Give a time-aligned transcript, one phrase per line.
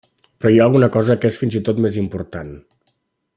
[0.43, 2.51] Però hi ha alguna cosa que és fins i tot més important.